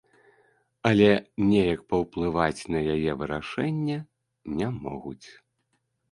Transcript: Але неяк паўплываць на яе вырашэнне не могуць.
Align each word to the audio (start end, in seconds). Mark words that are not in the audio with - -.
Але 0.91 1.09
неяк 1.49 1.81
паўплываць 1.93 2.61
на 2.75 2.79
яе 2.93 3.11
вырашэнне 3.19 3.97
не 4.63 4.71
могуць. 4.85 5.27